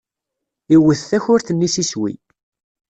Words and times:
Iwet 0.75 1.01
takurt-nni 1.09 1.69
s 1.73 1.75
iswi. 1.83 2.13